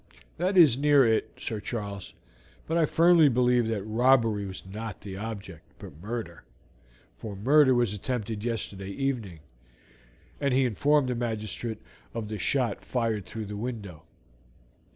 [0.37, 2.15] "That is near it, Sir Charles,
[2.65, 6.43] but I firmly believe that robbery was not the object, but murder;
[7.19, 9.41] for murder was attempted yesterday evening,"
[10.39, 11.83] and he informed the magistrate
[12.15, 14.01] of the shot fired through the window.